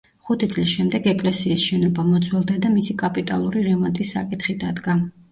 ხუთი 0.27 0.47
წლის 0.53 0.69
შემდეგ 0.75 1.03
ეკლესიის 1.09 1.65
შენობა 1.65 2.05
მოძველდა 2.07 2.55
და 2.63 2.71
მისი 2.77 2.95
კაპიტალური 3.01 3.61
რემონტის 3.67 4.15
საკითხი 4.15 4.57
დადგა. 4.65 4.97